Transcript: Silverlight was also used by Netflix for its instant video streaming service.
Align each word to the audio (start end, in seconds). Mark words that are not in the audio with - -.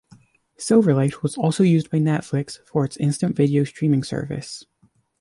Silverlight 0.57 1.21
was 1.21 1.37
also 1.37 1.61
used 1.61 1.91
by 1.91 1.99
Netflix 1.99 2.57
for 2.65 2.83
its 2.83 2.97
instant 2.97 3.35
video 3.35 3.63
streaming 3.63 4.03
service. 4.03 4.65